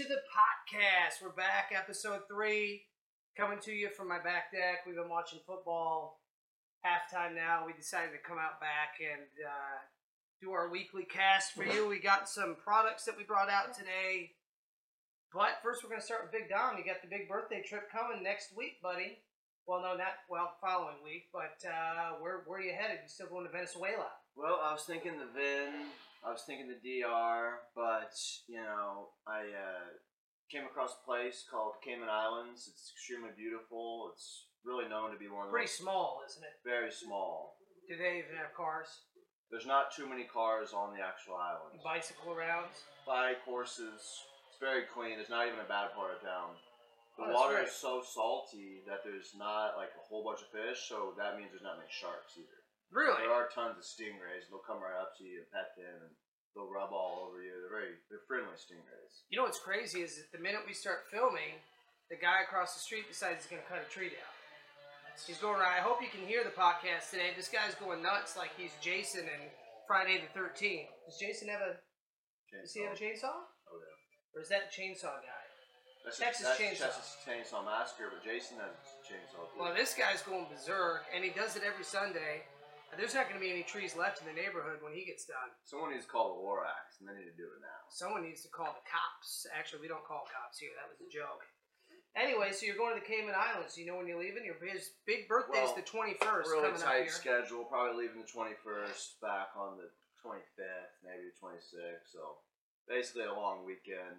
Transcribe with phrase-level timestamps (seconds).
[0.00, 1.20] to the podcast.
[1.20, 2.88] We're back, episode three,
[3.36, 4.88] coming to you from my back deck.
[4.88, 6.24] We've been watching football
[6.80, 7.64] halftime now.
[7.66, 9.76] We decided to come out back and uh,
[10.40, 11.86] do our weekly cast for you.
[11.86, 14.32] We got some products that we brought out today.
[15.34, 16.80] But first, we're going to start with Big Dom.
[16.80, 19.20] You got the big birthday trip coming next week, buddy.
[19.66, 21.28] Well, no, not well, following week.
[21.28, 23.04] But uh, where where are you headed?
[23.04, 24.16] You still going to Venezuela?
[24.32, 25.92] Well, I was thinking the Vin,
[26.24, 28.12] I was thinking the DR, but
[28.48, 29.88] you know, I uh,
[30.52, 32.68] came across a place called Cayman Islands.
[32.68, 34.12] It's extremely beautiful.
[34.12, 36.60] It's really known to be one of the Pretty small, isn't it?
[36.64, 37.56] very small.
[37.88, 38.86] Do they even have cars?
[39.50, 41.80] There's not too many cars on the actual island.
[41.82, 42.84] Bicycle rounds?
[43.08, 43.98] Bike horses.
[43.98, 45.16] It's very clean.
[45.18, 46.54] There's not even a bad part of town.
[46.54, 47.72] Oh, The that's water great.
[47.72, 51.50] is so salty that there's not like a whole bunch of fish, so that means
[51.50, 52.59] there's not many sharks either.
[52.90, 53.22] Really?
[53.22, 54.50] There are tons of stingrays.
[54.50, 56.12] They'll come right up to you and pet them, and
[56.54, 57.54] they'll rub all over you.
[57.54, 59.22] They're very, they're friendly stingrays.
[59.30, 61.62] You know what's crazy is that the minute we start filming,
[62.10, 64.34] the guy across the street decides he's going to cut a tree down.
[65.26, 65.76] He's going around.
[65.76, 67.36] I hope you can hear the podcast today.
[67.36, 69.40] This guy's going nuts like he's Jason in
[69.86, 70.88] Friday the 13th.
[71.04, 71.72] Does Jason have a?
[72.50, 73.44] Does he have a chainsaw?
[73.68, 74.34] Oh yeah.
[74.34, 75.44] Or is that the chainsaw guy?
[76.04, 76.88] That's Texas that's Chainsaw.
[76.88, 79.44] Texas Chainsaw Massacre, but Jason has a chainsaw.
[79.52, 79.60] too.
[79.60, 82.48] Well, this guy's going berserk, and he does it every Sunday.
[82.90, 85.22] And There's not going to be any trees left in the neighborhood when he gets
[85.22, 85.54] done.
[85.62, 87.80] Someone needs to call the Lorax, and they need to do it now.
[87.86, 89.46] Someone needs to call the cops.
[89.54, 90.74] Actually, we don't call cops here.
[90.74, 91.46] That was a joke.
[92.18, 93.78] Anyway, so you're going to the Cayman Islands.
[93.78, 94.42] You know when you're leaving?
[94.42, 97.14] Your big, big birthday's Well, the 21st really coming up tight here.
[97.14, 97.62] schedule.
[97.70, 99.86] Probably leaving the 21st, back on the
[100.18, 102.10] 25th, maybe the 26th.
[102.10, 102.42] So
[102.90, 104.18] basically a long weekend,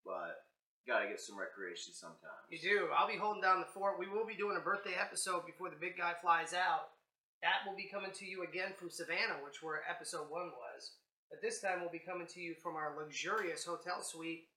[0.00, 0.48] but
[0.88, 2.48] gotta get some recreation sometimes.
[2.48, 2.88] You do.
[2.96, 4.00] I'll be holding down the fort.
[4.00, 6.95] We will be doing a birthday episode before the big guy flies out.
[7.42, 10.92] That will be coming to you again from Savannah, which where episode one was.
[11.30, 14.48] But this time we'll be coming to you from our luxurious hotel suite,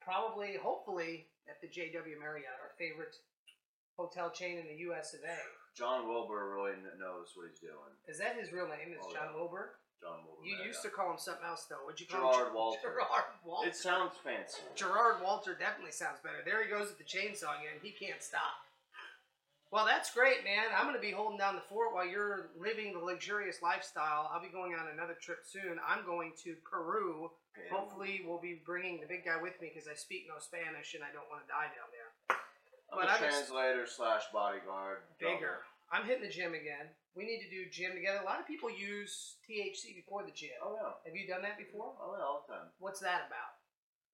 [0.00, 3.16] probably, hopefully, at the JW Marriott, our favorite
[3.96, 5.14] hotel chain in the U.S.
[5.14, 5.36] of A.
[5.76, 7.92] John Wilbur really knows what he's doing.
[8.08, 8.92] Is that his real name?
[8.92, 9.38] Is Oh, John yeah.
[9.38, 9.78] Wilbur?
[10.02, 10.42] John Wilbur.
[10.46, 11.82] You used to call him something else though.
[11.86, 12.54] Would you call Gerard him?
[12.54, 12.78] Walter.
[12.82, 13.68] Gerard Walter.
[13.68, 14.62] It sounds fancy.
[14.74, 16.38] Gerard Walter definitely sounds better.
[16.46, 17.82] There he goes with the chainsaw again.
[17.82, 18.62] He can't stop.
[19.70, 20.72] Well, that's great, man.
[20.72, 24.30] I'm going to be holding down the fort while you're living the luxurious lifestyle.
[24.32, 25.76] I'll be going on another trip soon.
[25.84, 27.28] I'm going to Peru.
[27.52, 27.68] Okay.
[27.68, 31.04] Hopefully, we'll be bringing the big guy with me because I speak no Spanish and
[31.04, 32.10] I don't want to die down there.
[32.88, 35.04] I'm but a I'm translator slash bodyguard.
[35.20, 35.68] Bigger.
[35.92, 36.88] I'm hitting the gym again.
[37.12, 38.24] We need to do gym together.
[38.24, 40.56] A lot of people use THC before the gym.
[40.64, 40.96] Oh yeah.
[41.04, 41.92] Have you done that before?
[42.00, 42.72] Oh yeah, all the time.
[42.78, 43.60] What's that about?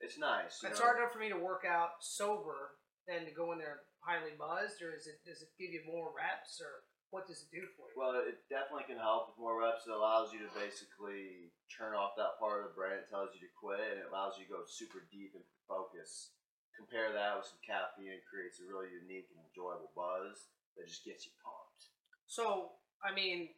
[0.00, 0.59] It's nice.
[0.66, 0.87] It's know.
[0.87, 2.75] hard enough for me to work out sober
[3.06, 6.12] than to go in there highly buzzed, or is it does it give you more
[6.12, 7.97] reps, or what does it do for you?
[7.97, 9.87] Well, it definitely can help with more reps.
[9.87, 13.41] It allows you to basically turn off that part of the brain that tells you
[13.44, 16.34] to quit, and it allows you to go super deep and focus.
[16.75, 21.06] Compare that with some caffeine, it creates a really unique and enjoyable buzz that just
[21.06, 21.94] gets you pumped.
[22.26, 23.54] So, I mean,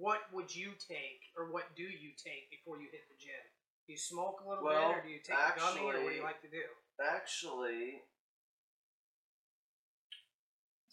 [0.00, 3.44] what would you take, or what do you take before you hit the gym?
[3.84, 6.08] Do you smoke a little Well, bit, or do you take a gummy, or what
[6.08, 6.64] do you like to do?
[6.96, 8.00] Actually,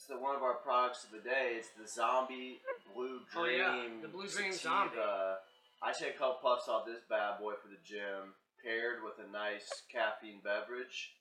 [0.02, 1.62] it's the, one of our products of the day.
[1.62, 2.58] It's the Zombie
[2.90, 3.38] Blue Dream.
[3.38, 4.50] Oh, yeah, the Blue Dream.
[4.50, 4.98] Zombie.
[4.98, 8.34] I take a couple puffs off this bad boy for the gym,
[8.66, 11.14] paired with a nice caffeine beverage,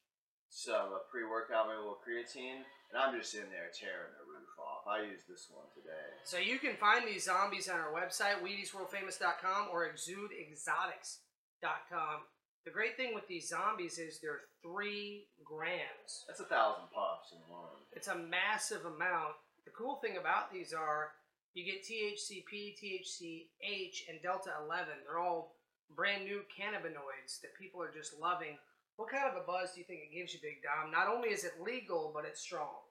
[0.48, 4.48] some uh, pre-workout, maybe a little creatine, and I'm just in there tearing the roof
[4.56, 4.88] off.
[4.88, 6.16] I used this one today.
[6.24, 12.16] So you can find these zombies on our website, WeediesWorldFamous.com or ExudeExotics.com.
[12.64, 16.24] The great thing with these zombies is they're three grams.
[16.28, 17.69] That's a thousand puffs in one.
[18.00, 19.36] It's a massive amount.
[19.68, 21.12] The cool thing about these are
[21.52, 25.04] you get THCP, THCH, and Delta 11.
[25.04, 25.60] They're all
[25.92, 28.56] brand new cannabinoids that people are just loving.
[28.96, 30.88] What kind of a buzz do you think it gives you, Big Dom?
[30.88, 32.88] Not only is it legal, but it's strong.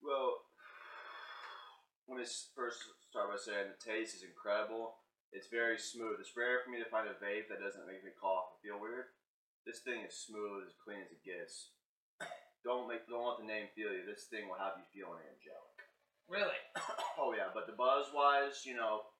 [0.00, 0.40] Well,
[2.08, 2.80] when it's first
[3.12, 4.96] start by saying the taste is incredible.
[5.28, 6.24] It's very smooth.
[6.24, 8.80] It's rare for me to find a vape that doesn't make me cough and feel
[8.80, 9.12] weird.
[9.68, 11.76] This thing is smooth, as clean as it gets.
[12.68, 14.04] Don't make don't let the name feel you.
[14.04, 15.76] This thing will have you feeling angelic.
[16.28, 16.60] Really?
[17.18, 19.10] Oh yeah, but the buzz wise, you know,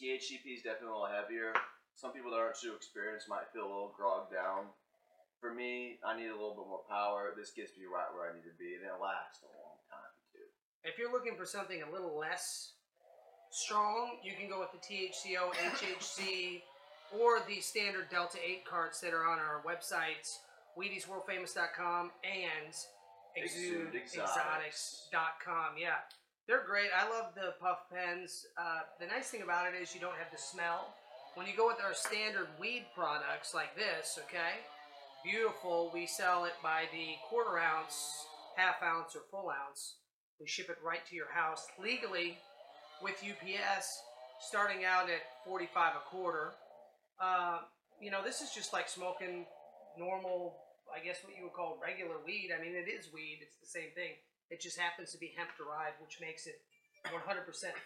[0.00, 1.52] THCP is definitely a little heavier.
[1.92, 4.72] Some people that aren't too experienced might feel a little grogged down.
[5.44, 7.36] For me, I need a little bit more power.
[7.36, 10.14] This gets me right where I need to be, and it lasts a long time
[10.32, 10.48] too.
[10.88, 12.80] If you're looking for something a little less
[13.52, 16.64] strong, you can go with the THCO, HHC,
[17.12, 20.40] or the standard Delta 8 carts that are on our websites,
[20.78, 22.74] WeediesWorldFamous.com and
[23.36, 25.78] Exude ExudeExotics.com.
[25.80, 26.04] Yeah,
[26.46, 26.90] they're great.
[26.96, 28.44] I love the puff pens.
[28.58, 30.94] Uh, the nice thing about it is you don't have the smell.
[31.34, 34.60] When you go with our standard weed products like this, okay,
[35.24, 35.90] beautiful.
[35.94, 38.26] We sell it by the quarter ounce,
[38.56, 39.96] half ounce, or full ounce.
[40.38, 42.36] We ship it right to your house legally
[43.02, 43.88] with UPS,
[44.40, 46.52] starting out at 45 a quarter.
[47.22, 47.60] Uh,
[48.00, 49.46] you know, this is just like smoking
[49.98, 52.52] normal, I guess what you would call regular weed.
[52.52, 54.18] I mean, it is weed, it's the same thing.
[54.50, 56.60] It just happens to be hemp derived, which makes it
[57.08, 57.16] 100%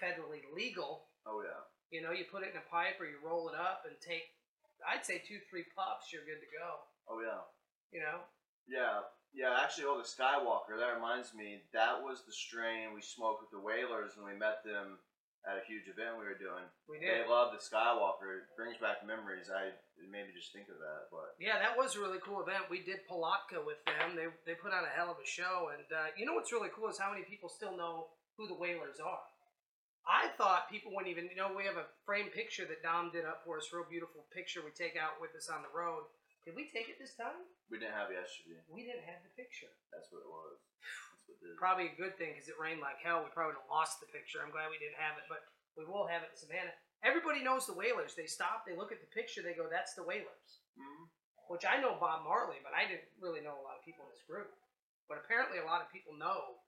[0.02, 1.06] federally legal.
[1.26, 1.62] Oh yeah.
[1.90, 4.34] You know, you put it in a pipe or you roll it up and take,
[4.82, 6.82] I'd say two, three puffs, you're good to go.
[7.06, 7.46] Oh yeah.
[7.94, 8.26] You know?
[8.66, 9.06] Yeah.
[9.36, 13.52] Yeah, actually, oh, the Skywalker, that reminds me, that was the strain we smoked with
[13.52, 14.96] the Wailers when we met them
[15.46, 16.66] at a huge event we were doing.
[16.90, 17.30] We They did.
[17.30, 18.42] love the Skywalker.
[18.42, 19.46] It brings back memories.
[19.46, 22.42] I it made me just think of that, but Yeah, that was a really cool
[22.42, 22.66] event.
[22.68, 24.18] We did Palatka with them.
[24.18, 25.70] They, they put on a hell of a show.
[25.72, 28.58] And uh, you know what's really cool is how many people still know who the
[28.58, 29.24] Wailers are.
[30.06, 31.50] I thought people wouldn't even you know.
[31.50, 34.70] We have a framed picture that Dom did up for us, real beautiful picture we
[34.70, 36.06] take out with us on the road.
[36.46, 37.42] Did we take it this time?
[37.66, 38.62] we didn't have it yesterday.
[38.70, 39.66] We didn't have the picture.
[39.90, 40.62] That's what it was.
[41.58, 43.24] Probably a good thing because it rained like hell.
[43.24, 44.44] We probably would have lost the picture.
[44.44, 45.40] I'm glad we didn't have it, but
[45.76, 46.74] we will have it in Savannah.
[47.02, 48.14] Everybody knows the Wailers.
[48.14, 51.08] They stop, they look at the picture, they go, "That's the Wailers." Mhm.
[51.48, 54.10] Which I know Bob Marley, but I didn't really know a lot of people in
[54.10, 54.52] this group.
[55.08, 56.62] But apparently, a lot of people know.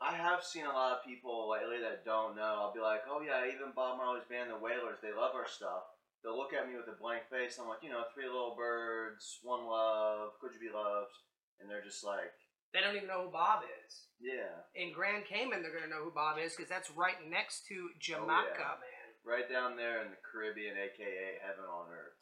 [0.00, 2.60] I have seen a lot of people lately that don't know.
[2.60, 5.84] I'll be like, oh yeah, even Bob Marley's band, the Wailers, they love our stuff.
[6.22, 7.58] They'll look at me with a blank face.
[7.58, 11.14] I'm like, you know, Three Little Birds, One Love, Could You Be Loved?
[11.58, 12.34] And they're just like,
[12.72, 14.08] They don't even know who Bob is.
[14.20, 17.64] yeah, In Grand Cayman, they're going to know who Bob is because that's right next
[17.72, 18.76] to Jamaica, yeah.
[18.82, 19.08] man.
[19.24, 22.16] right down there in the Caribbean, aka heaven on earth.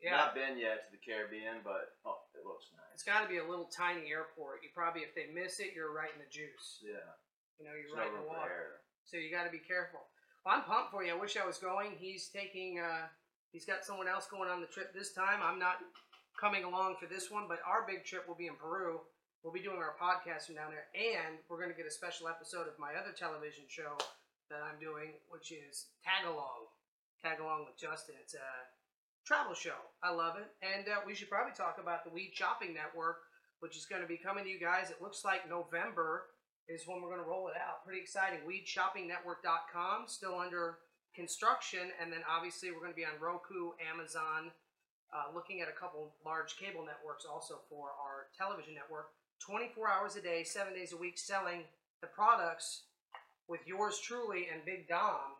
[0.00, 0.16] Yeah.
[0.20, 2.92] Not been yet to the Caribbean, but oh, it looks nice.
[2.92, 4.60] It's got to be a little tiny airport.
[4.64, 6.80] You probably, if they miss it, you're right in the juice.
[6.84, 7.00] Yeah,
[7.60, 8.84] You know, you're there's right no in the water.
[9.04, 10.00] So you got to be careful.
[10.44, 11.12] Well, I'm pumped for you.
[11.12, 11.96] I wish I was going.
[11.96, 12.80] He's taking.
[12.80, 13.08] Uh,
[13.52, 15.40] he's got someone else going on the trip this time.
[15.40, 15.80] I'm not
[16.40, 19.00] coming along for this one, but our big trip will be in Peru.
[19.44, 22.32] We'll be doing our podcast from down there, and we're going to get a special
[22.32, 23.92] episode of my other television show
[24.48, 26.72] that I'm doing, which is Tag Along.
[27.20, 28.16] Tag Along with Justin.
[28.24, 28.50] It's a
[29.28, 29.76] travel show.
[30.00, 33.28] I love it, and uh, we should probably talk about the Weed Shopping Network,
[33.60, 34.88] which is going to be coming to you guys.
[34.88, 36.32] It looks like November
[36.64, 37.84] is when we're going to roll it out.
[37.84, 38.40] Pretty exciting.
[38.48, 40.80] WeedShoppingNetwork.com, still under
[41.12, 44.56] construction, and then obviously we're going to be on Roku, Amazon,
[45.12, 49.12] uh, looking at a couple large cable networks also for our television network.
[49.40, 51.62] 24 hours a day, seven days a week, selling
[52.00, 52.84] the products
[53.48, 55.36] with yours truly and Big Dom.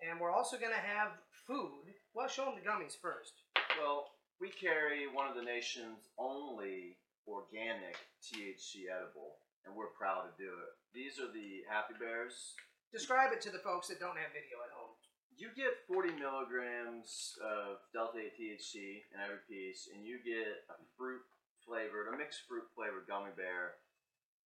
[0.00, 1.12] And we're also going to have
[1.46, 1.94] food.
[2.14, 3.32] Well, show them the gummies first.
[3.80, 4.10] Well,
[4.40, 10.50] we carry one of the nation's only organic THC edible, and we're proud to do
[10.50, 10.72] it.
[10.92, 12.54] These are the Happy Bears.
[12.92, 14.92] Describe it to the folks that don't have video at home.
[15.38, 20.76] You get 40 milligrams of Delta 8 THC in every piece, and you get a
[20.98, 21.22] fruit
[21.66, 23.78] flavored, a mixed fruit flavored gummy bear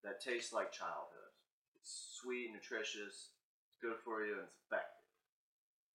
[0.05, 1.33] that tastes like childhood.
[1.81, 3.33] It's sweet, nutritious,
[3.69, 4.93] it's good for you, and it's effective.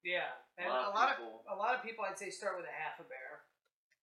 [0.04, 2.30] Yeah, and A lot a of lot of people- a lot of people, I'd say,
[2.30, 3.46] start with a half a bear.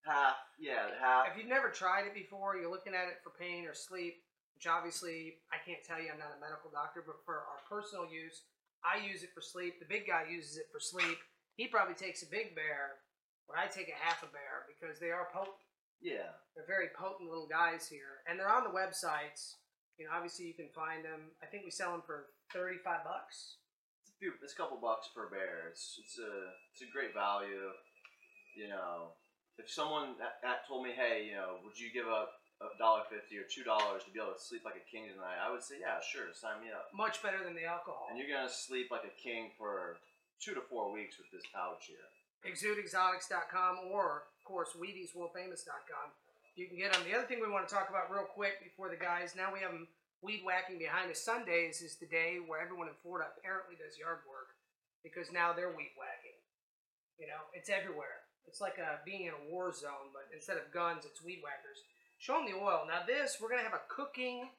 [0.07, 1.29] Half, yeah, half.
[1.29, 4.25] If you've never tried it before, you're looking at it for pain or sleep,
[4.55, 8.07] which obviously I can't tell you, I'm not a medical doctor, but for our personal
[8.09, 8.43] use,
[8.85, 9.81] I use it for sleep.
[9.81, 11.19] The big guy uses it for sleep.
[11.57, 13.01] He probably takes a big bear,
[13.49, 15.57] but I take a half a bear because they are potent.
[16.01, 16.39] Yeah.
[16.55, 19.59] They're very potent little guys here, and they're on the websites.
[19.99, 21.35] You know, obviously you can find them.
[21.43, 23.59] I think we sell them for thirty-five bucks.
[24.03, 25.71] It's a, few, it's a couple bucks per bear.
[25.71, 27.75] It's it's a it's a great value.
[28.55, 29.19] You know,
[29.59, 33.07] if someone that, that told me, hey, you know, would you give up a dollar
[33.11, 35.39] fifty or two dollars to be able to sleep like a king tonight?
[35.39, 36.91] I would say, yeah, sure, sign me up.
[36.95, 38.11] Much better than the alcohol.
[38.11, 39.99] And you're gonna sleep like a king for
[40.39, 42.07] two to four weeks with this pouch here.
[42.47, 46.09] exudeexotics.com or of course weediesworldfamous.com
[46.55, 48.91] you can get them the other thing we want to talk about real quick before
[48.91, 49.89] the guys now we have them
[50.23, 51.23] weed whacking behind us.
[51.23, 54.59] Sundays is the day where everyone in florida apparently does yard work
[55.03, 56.39] because now they're weed whacking.
[57.19, 58.27] You know it's everywhere.
[58.47, 61.83] It's like a, being in a war zone but instead of guns it's weed whackers.
[62.19, 62.83] Show them the oil.
[62.87, 64.51] Now this we're going to have a cooking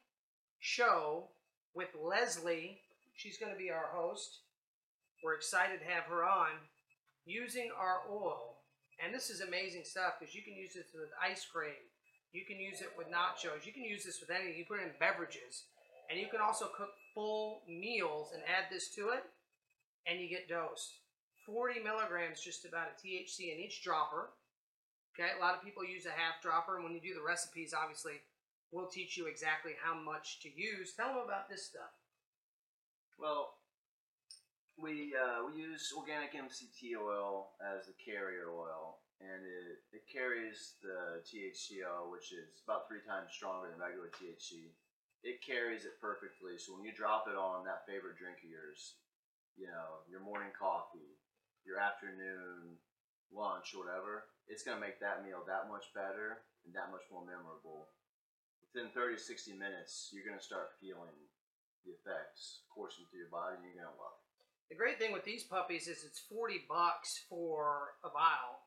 [0.60, 1.28] show
[1.74, 2.80] with leslie.
[3.12, 4.40] She's going to be our host.
[5.22, 6.56] We're excited to have her on
[7.24, 8.58] using our oil.
[9.02, 11.80] And this is amazing stuff because you can use this with ice cream.
[12.32, 13.66] You can use it with nachos.
[13.66, 14.58] You can use this with anything.
[14.58, 15.64] You put it in beverages.
[16.10, 19.22] And you can also cook full meals and add this to it,
[20.06, 20.98] and you get dosed.
[21.46, 24.30] 40 milligrams just about of THC in each dropper.
[25.14, 27.74] Okay, a lot of people use a half dropper, and when you do the recipes,
[27.74, 28.22] obviously,
[28.70, 30.94] we'll teach you exactly how much to use.
[30.94, 31.94] Tell them about this stuff.
[33.18, 33.54] Well,
[34.78, 40.78] We uh, we use organic MCT oil as the carrier oil, and it, it carries
[40.80, 44.72] the THCO, which is about three times stronger than regular THC.
[45.20, 46.56] It carries it perfectly.
[46.56, 48.96] So when you drop it on that favorite drink of yours,
[49.58, 51.20] you know, your morning coffee,
[51.68, 52.80] your afternoon
[53.28, 57.92] lunch, whatever, it's gonna make that meal that much better and that much more memorable.
[58.64, 61.20] Within 30 to 60 minutes, you're gonna start feeling
[61.84, 64.29] the effects coursing through your body, and you're gonna love it.
[64.70, 68.62] The great thing with these puppies is it's 40 bucks for a vial,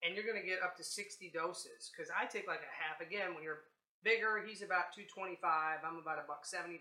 [0.00, 1.92] and you're going to get up to 60 doses.
[1.92, 3.04] Because I take like a half.
[3.04, 3.68] Again, when you're
[4.00, 5.44] bigger, he's about 225.
[5.84, 6.80] I'm about a buck 75.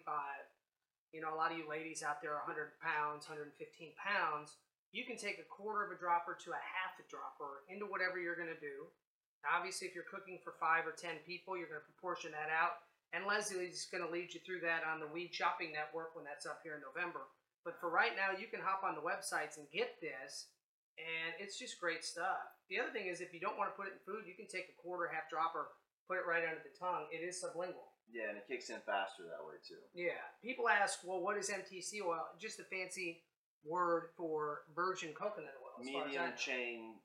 [1.11, 3.59] You know, a lot of you ladies out there are 100 pounds, 115
[3.99, 4.55] pounds.
[4.95, 8.23] You can take a quarter of a dropper to a half a dropper into whatever
[8.23, 8.87] you're going to do.
[9.43, 12.47] Now, obviously, if you're cooking for five or 10 people, you're going to proportion that
[12.47, 12.87] out.
[13.11, 16.47] And Leslie's going to lead you through that on the Weed Shopping Network when that's
[16.47, 17.27] up here in November.
[17.65, 20.53] But for right now, you can hop on the websites and get this,
[21.01, 22.45] and it's just great stuff.
[22.69, 24.45] The other thing is, if you don't want to put it in food, you can
[24.45, 25.73] take a quarter, half dropper,
[26.05, 27.09] put it right under the tongue.
[27.09, 27.89] It is sublingual.
[28.13, 29.81] Yeah, and it kicks in faster that way too.
[29.97, 30.21] Yeah.
[30.45, 32.29] People ask, well, what is MTC oil?
[32.37, 33.25] Just a fancy
[33.65, 35.81] word for virgin coconut oil.
[35.81, 37.01] as far as I Medium chain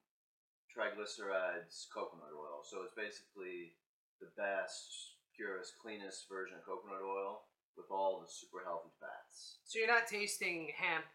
[0.69, 2.61] triglycerides coconut oil.
[2.69, 3.81] So it's basically
[4.21, 7.49] the best, purest, cleanest version of coconut oil
[7.81, 9.65] with all the super healthy fats.
[9.65, 11.09] So you're not tasting hemp.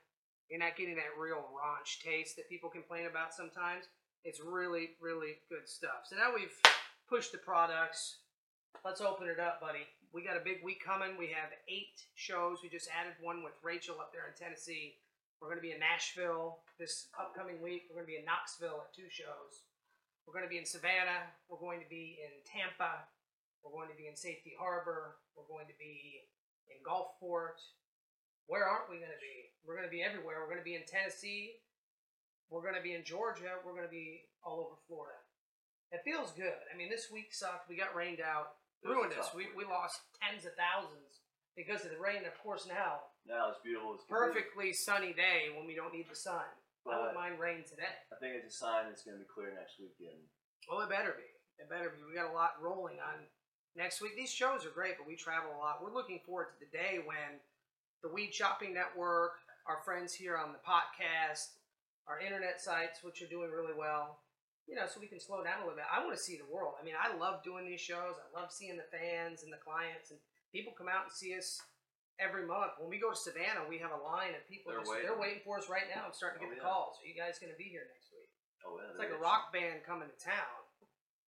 [0.50, 3.86] You're not getting that real raunch taste that people complain about sometimes.
[4.26, 6.10] It's really, really good stuff.
[6.10, 6.54] So now we've
[7.06, 8.26] pushed the products.
[8.84, 9.86] Let's open it up, buddy.
[10.14, 11.18] We got a big week coming.
[11.18, 12.60] We have eight shows.
[12.64, 14.98] We just added one with Rachel up there in Tennessee.
[15.42, 17.86] We're going to be in Nashville this upcoming week.
[17.86, 19.70] We're going to be in Knoxville at two shows.
[20.26, 21.30] We're going to be in Savannah.
[21.50, 23.06] We're going to be in Tampa.
[23.62, 25.18] We're going to be in Safety Harbor.
[25.34, 26.26] We're going to be
[26.72, 27.58] in Gulfport.
[28.48, 29.50] Where aren't we going to be?
[29.66, 30.42] We're going to be everywhere.
[30.42, 31.58] We're going to be in Tennessee.
[32.54, 33.58] We're going to be in Georgia.
[33.66, 35.18] We're going to be all over Florida.
[35.90, 36.58] It feels good.
[36.70, 37.70] I mean, this week sucked.
[37.70, 38.58] We got rained out.
[38.86, 39.34] It was a Ruined us.
[39.34, 41.26] We, we lost tens of thousands
[41.58, 42.22] because of the rain.
[42.30, 43.98] Of course, now, Now it's beautiful.
[43.98, 46.46] It's perfectly sunny day when we don't need the sun.
[46.46, 47.98] I But wouldn't mind rain today.
[48.14, 50.22] I think it's a sign it's going to be clear next weekend.
[50.70, 51.26] Well, it better be.
[51.58, 52.06] It better be.
[52.06, 53.26] We got a lot rolling on
[53.76, 54.16] next week.
[54.16, 55.80] These shows are great, but we travel a lot.
[55.84, 57.40] We're looking forward to the day when
[58.04, 61.56] the Weed Shopping Network, our friends here on the podcast,
[62.08, 64.20] our internet sites, which are doing really well,
[64.68, 65.90] you know, so we can slow down a little bit.
[65.90, 66.76] I want to see the world.
[66.80, 68.16] I mean, I love doing these shows.
[68.22, 70.20] I love seeing the fans and the clients, and
[70.54, 71.62] people come out and see us
[72.22, 72.78] every month.
[72.80, 74.72] When we go to Savannah, we have a line of people.
[74.72, 75.06] They're just, waiting.
[75.10, 76.06] they're waiting for us right now.
[76.06, 76.70] I'm starting to Oh, get the yeah.
[76.70, 76.96] calls.
[77.02, 78.30] Are you guys going to be here next week?
[78.66, 80.62] Oh yeah, It's like a rock band coming to town.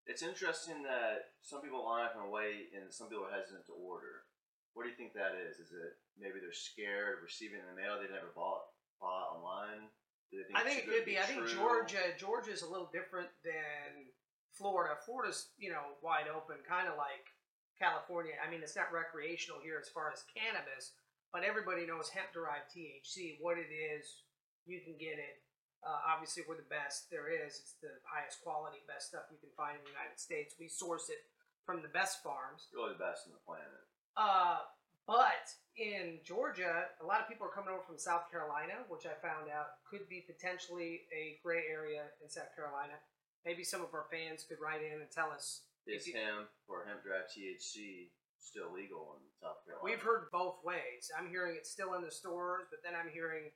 [0.08, 3.76] It's interesting that some people line up and wait, and some people are hesitant to
[3.76, 4.24] order.
[4.72, 5.60] What do you think that is?
[5.60, 8.64] Is it maybe they're scared of receiving it in the mail they never bought
[8.96, 9.92] bought online?
[10.32, 11.20] Do they I think it could too be.
[11.20, 11.84] I think true?
[12.16, 14.08] Georgia, is a little different than
[14.56, 14.96] Florida.
[15.04, 17.28] Florida's, you know, wide open, kind of like
[17.76, 18.36] California.
[18.40, 20.96] I mean, it's not recreational here as far as cannabis,
[21.32, 23.40] but everybody knows hemp-derived THC.
[23.40, 24.24] What it is,
[24.66, 25.40] you can get it.
[25.86, 27.58] Uh, obviously, we're the best there is.
[27.62, 30.54] It's the highest quality, best stuff you can find in the United States.
[30.58, 31.22] We source it
[31.64, 32.66] from the best farms.
[32.74, 33.82] really the best on the planet.
[34.18, 34.64] Uh,
[35.06, 35.46] but
[35.78, 39.46] in Georgia, a lot of people are coming over from South Carolina, which I found
[39.48, 42.98] out could be potentially a gray area in South Carolina.
[43.46, 45.62] Maybe some of our fans could write in and tell us.
[45.86, 49.84] Is you- hemp or hemp derived THC still legal in South Carolina?
[49.84, 51.08] We've heard both ways.
[51.16, 53.52] I'm hearing it's still in the stores, but then I'm hearing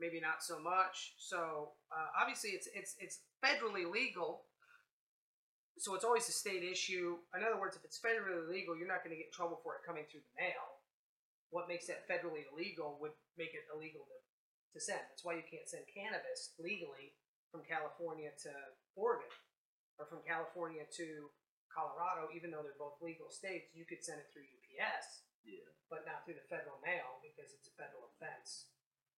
[0.00, 1.18] maybe not so much.
[1.18, 4.46] So uh, obviously, it's it's it's federally legal.
[5.78, 7.22] So it's always a state issue.
[7.38, 9.78] In other words, if it's federally legal, you're not going to get in trouble for
[9.78, 10.82] it coming through the mail.
[11.54, 14.18] What makes that federally illegal would make it illegal to,
[14.74, 14.98] to send.
[15.06, 17.14] That's why you can't send cannabis legally
[17.54, 18.50] from California to
[18.98, 19.30] Oregon
[20.02, 21.30] or from California to
[21.70, 23.70] Colorado, even though they're both legal states.
[23.70, 25.64] You could send it through UPS yeah.
[25.88, 28.68] but not through the federal mail because it's a federal offense.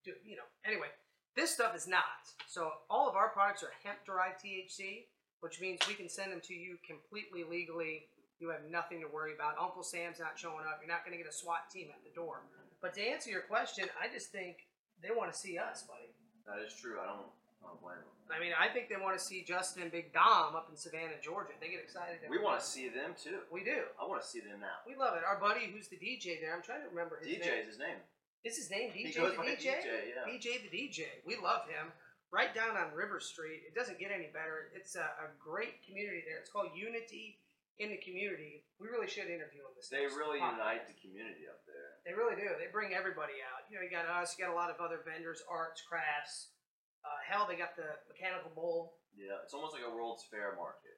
[0.05, 0.89] Do, you know, anyway,
[1.37, 2.25] this stuff is not.
[2.49, 5.07] So all of our products are hemp derived THC,
[5.41, 8.09] which means we can send them to you completely legally.
[8.41, 9.61] You have nothing to worry about.
[9.61, 10.81] Uncle Sam's not showing up.
[10.81, 12.41] You're not going to get a SWAT team at the door.
[12.81, 14.65] But to answer your question, I just think
[15.05, 16.09] they want to see us, buddy.
[16.49, 16.97] That is true.
[16.97, 17.29] I don't,
[17.61, 18.17] I don't blame them.
[18.33, 21.19] I mean, I think they want to see Justin and Big Dom up in Savannah,
[21.21, 21.53] Georgia.
[21.61, 22.23] They get excited.
[22.31, 23.45] We want to see them too.
[23.51, 23.91] We do.
[24.01, 24.81] I want to see them now.
[24.87, 25.23] We love it.
[25.27, 27.61] Our buddy, who's the DJ there, I'm trying to remember his DJ name.
[27.61, 27.99] is his name.
[28.45, 29.85] Is his name DJ the DJ?
[29.85, 30.25] DJ, yeah.
[30.25, 31.05] DJ the DJ.
[31.29, 31.93] We love him.
[32.33, 33.67] Right down on River Street.
[33.67, 34.71] It doesn't get any better.
[34.73, 36.39] It's a, a great community there.
[36.39, 37.43] It's called Unity
[37.83, 38.63] in the community.
[38.79, 39.75] We really should interview them.
[39.75, 40.63] This They really podcast.
[40.63, 41.99] unite the community up there.
[42.07, 42.47] They really do.
[42.57, 43.67] They bring everybody out.
[43.67, 44.39] You know, you got us.
[44.39, 46.55] You got a lot of other vendors, arts, crafts.
[47.03, 49.01] Uh, hell, they got the mechanical bull.
[49.17, 50.97] Yeah, it's almost like a World's Fair market.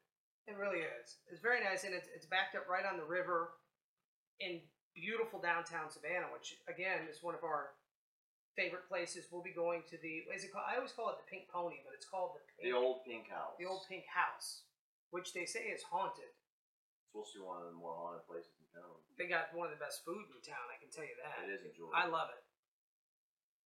[0.50, 1.22] It really is.
[1.30, 3.54] It's very nice, and it's, it's backed up right on the river
[4.42, 4.60] in
[4.94, 7.74] beautiful downtown Savannah, which again is one of our
[8.56, 9.26] favorite places.
[9.32, 10.24] We'll be going to the.
[10.28, 10.68] What is it called?
[10.68, 13.28] I always call it the Pink Pony, but it's called the Pink, The old Pink
[13.32, 13.56] House.
[13.58, 14.68] the old Pink House,
[15.10, 16.28] which they say is haunted.
[16.30, 18.92] It's supposed to be one of the more haunted places in town.
[19.20, 20.64] They got one of the best food in town.
[20.72, 21.44] I can tell you that.
[21.44, 21.92] It is enjoyable.
[21.96, 22.40] I love it.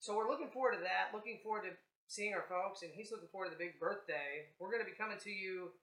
[0.03, 1.15] So we're looking forward to that.
[1.15, 1.73] Looking forward to
[2.07, 4.51] seeing our folks, and he's looking forward to the big birthday.
[4.59, 5.75] We're going to be coming to you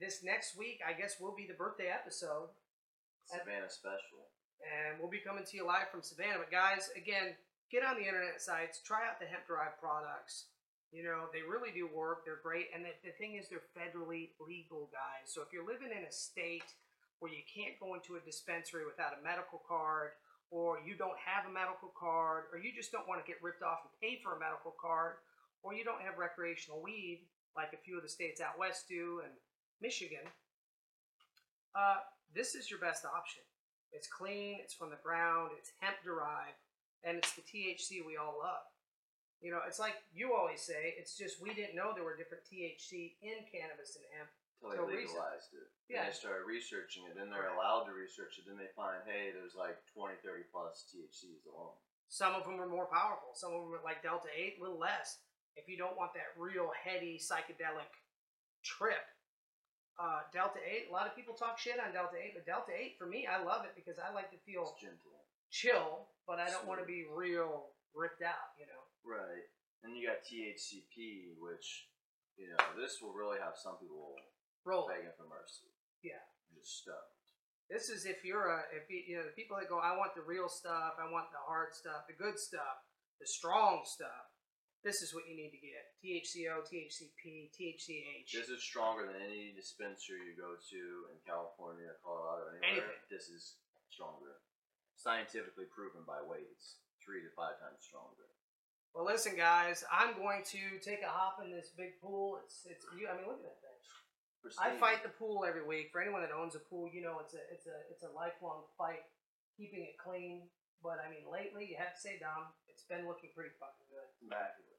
[0.00, 0.80] this next week.
[0.80, 2.52] I guess will be the birthday episode,
[3.28, 4.28] Savannah special.
[4.64, 6.40] And we'll be coming to you live from Savannah.
[6.40, 7.36] But guys, again,
[7.72, 10.50] get on the internet sites, try out the hemp derived products.
[10.90, 12.26] You know, they really do work.
[12.26, 15.30] They're great, and the, the thing is, they're federally legal, guys.
[15.30, 16.66] So if you're living in a state
[17.22, 20.18] where you can't go into a dispensary without a medical card,
[20.50, 23.62] or you don't have a medical card, or you just don't want to get ripped
[23.62, 25.22] off and pay for a medical card,
[25.62, 27.22] or you don't have recreational weed
[27.54, 29.32] like a few of the states out west do and
[29.80, 30.26] Michigan,
[31.74, 31.96] uh,
[32.34, 33.42] this is your best option.
[33.92, 36.58] It's clean, it's from the ground, it's hemp derived,
[37.02, 38.64] and it's the THC we all love.
[39.40, 42.44] You know, it's like you always say, it's just we didn't know there were different
[42.44, 44.30] THC in cannabis and hemp.
[44.60, 45.68] Until they recent- legalized it.
[45.88, 46.04] Yeah.
[46.04, 47.16] Then they started researching it.
[47.16, 47.56] Then they're Correct.
[47.56, 48.44] allowed to research it.
[48.44, 51.72] Then they find, hey, there's like 20, 30 plus THCs alone.
[52.12, 54.78] Some of them are more powerful, some of them are like Delta 8, a little
[54.78, 55.18] less.
[55.56, 57.88] If you don't want that real heady psychedelic
[58.62, 59.00] trip,
[59.98, 62.96] uh, Delta 8, a lot of people talk shit on Delta 8, but Delta 8,
[62.98, 64.76] for me, I love it because I like to feel
[65.50, 68.82] chill, but I don't want to be real ripped out, you know.
[69.02, 69.44] Right.
[69.82, 71.88] And you got THCP, which,
[72.36, 74.14] you know, this will really have some people
[74.64, 74.88] Roll.
[74.88, 75.72] begging for mercy.
[76.04, 76.20] Yeah.
[76.54, 77.10] Just stuff.
[77.70, 80.18] This is if you're a if you, you know the people that go, I want
[80.18, 82.82] the real stuff, I want the hard stuff, the good stuff,
[83.22, 84.29] the strong stuff.
[84.80, 88.32] This is what you need to get: THCO, THCP, THCH.
[88.32, 92.88] This is stronger than any dispensary you go to in California, Colorado, anywhere.
[92.88, 93.12] Anything.
[93.12, 93.60] This is
[93.92, 94.40] stronger.
[94.96, 96.48] Scientifically proven by weight.
[96.56, 98.28] It's three to five times stronger.
[98.96, 102.40] Well, listen, guys, I'm going to take a hop in this big pool.
[102.42, 103.06] It's it's you.
[103.06, 103.70] I mean, look at that thing.
[104.56, 105.92] I fight the pool every week.
[105.92, 108.64] For anyone that owns a pool, you know it's a it's a it's a lifelong
[108.80, 109.04] fight
[109.56, 110.48] keeping it clean.
[110.80, 114.08] But I mean, lately you have to say, Dom, it's been looking pretty fucking good.
[114.24, 114.69] immaculate.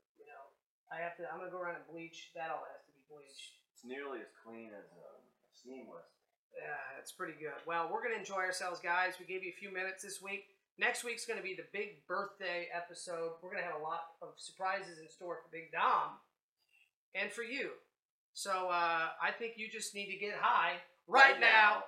[0.91, 1.23] I have to.
[1.32, 2.30] I'm gonna go around and bleach.
[2.36, 3.58] That all has to be bleached.
[3.73, 5.88] It's nearly as clean as um, a steam.
[6.54, 7.56] Yeah, it's pretty good.
[7.65, 9.15] Well, we're going to enjoy ourselves, guys.
[9.19, 10.51] We gave you a few minutes this week.
[10.77, 13.39] Next week's going to be the big birthday episode.
[13.41, 16.19] We're going to have a lot of surprises in store for Big Dom
[17.15, 17.71] and for you.
[18.34, 20.73] So uh, I think you just need to get high
[21.08, 21.47] right, Right now.
[21.47, 21.84] now.